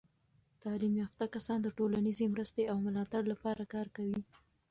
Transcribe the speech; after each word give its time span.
تعلیم 0.63 0.93
یافته 1.01 1.23
کسان 1.35 1.59
د 1.63 1.67
ټولنیزې 1.77 2.25
مرستې 2.33 2.63
او 2.71 2.77
ملاتړ 2.85 3.21
لپاره 3.33 3.63
کار 3.73 3.87
کوي. 3.95 4.19